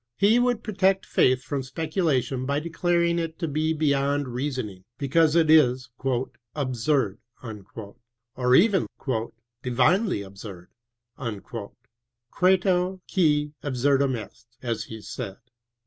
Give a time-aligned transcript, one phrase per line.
[0.17, 5.47] He would protect faith from speculation by declaring it to be beyond reasoning, because it
[5.47, 5.91] is"
[6.55, 7.19] absurd"
[8.35, 8.87] or even
[9.61, 10.69] divinely absurd"
[11.19, 11.69] {credo,
[13.07, 15.37] ^ia ah surdum est), as he said.